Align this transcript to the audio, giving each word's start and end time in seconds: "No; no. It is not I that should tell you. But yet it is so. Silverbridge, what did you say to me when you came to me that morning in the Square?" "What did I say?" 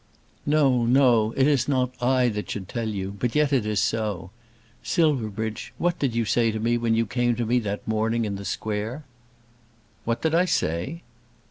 "No; 0.47 0.83
no. 0.87 1.31
It 1.37 1.45
is 1.45 1.67
not 1.67 1.91
I 2.01 2.27
that 2.29 2.49
should 2.49 2.67
tell 2.67 2.87
you. 2.89 3.15
But 3.19 3.35
yet 3.35 3.53
it 3.53 3.67
is 3.67 3.79
so. 3.79 4.31
Silverbridge, 4.81 5.73
what 5.77 5.99
did 5.99 6.15
you 6.15 6.25
say 6.25 6.49
to 6.49 6.59
me 6.59 6.75
when 6.75 6.95
you 6.95 7.05
came 7.05 7.35
to 7.35 7.45
me 7.45 7.59
that 7.59 7.87
morning 7.87 8.25
in 8.25 8.35
the 8.35 8.43
Square?" 8.43 9.03
"What 10.03 10.23
did 10.23 10.33
I 10.33 10.45
say?" 10.45 11.03